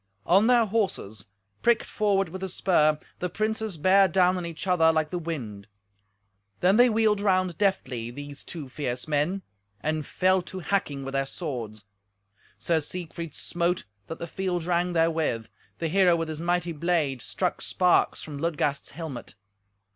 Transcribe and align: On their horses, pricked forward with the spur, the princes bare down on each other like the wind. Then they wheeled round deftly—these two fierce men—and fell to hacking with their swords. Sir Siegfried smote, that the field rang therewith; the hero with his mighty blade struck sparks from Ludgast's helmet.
On 0.25 0.47
their 0.47 0.65
horses, 0.65 1.27
pricked 1.61 1.85
forward 1.85 2.29
with 2.29 2.41
the 2.41 2.49
spur, 2.49 2.97
the 3.19 3.29
princes 3.29 3.77
bare 3.77 4.07
down 4.07 4.35
on 4.35 4.47
each 4.47 4.65
other 4.65 4.91
like 4.91 5.11
the 5.11 5.19
wind. 5.19 5.67
Then 6.59 6.77
they 6.77 6.89
wheeled 6.89 7.21
round 7.21 7.55
deftly—these 7.59 8.43
two 8.43 8.67
fierce 8.67 9.07
men—and 9.07 10.03
fell 10.03 10.41
to 10.41 10.57
hacking 10.61 11.03
with 11.05 11.13
their 11.13 11.27
swords. 11.27 11.85
Sir 12.57 12.79
Siegfried 12.79 13.35
smote, 13.35 13.83
that 14.07 14.17
the 14.17 14.25
field 14.25 14.63
rang 14.63 14.93
therewith; 14.93 15.49
the 15.77 15.87
hero 15.87 16.15
with 16.15 16.29
his 16.29 16.41
mighty 16.41 16.71
blade 16.71 17.21
struck 17.21 17.61
sparks 17.61 18.23
from 18.23 18.39
Ludgast's 18.39 18.89
helmet. 18.89 19.35